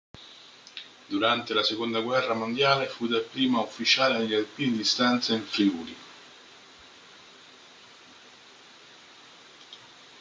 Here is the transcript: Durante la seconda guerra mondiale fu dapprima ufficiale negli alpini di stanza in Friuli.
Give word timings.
Durante 1.09 1.53
la 1.53 1.61
seconda 1.61 1.99
guerra 2.01 2.33
mondiale 2.33 2.87
fu 2.87 3.05
dapprima 3.05 3.59
ufficiale 3.59 4.17
negli 4.17 4.33
alpini 4.33 4.77
di 4.77 4.83
stanza 4.83 5.35
in 5.35 5.43
Friuli. 5.43 5.95